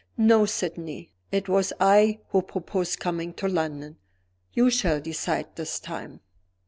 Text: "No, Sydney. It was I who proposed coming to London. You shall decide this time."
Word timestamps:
"No, 0.17 0.47
Sydney. 0.47 1.11
It 1.31 1.47
was 1.47 1.73
I 1.79 2.17
who 2.29 2.41
proposed 2.41 2.97
coming 2.97 3.33
to 3.35 3.47
London. 3.47 3.99
You 4.51 4.71
shall 4.71 4.99
decide 4.99 5.55
this 5.55 5.79
time." 5.79 6.21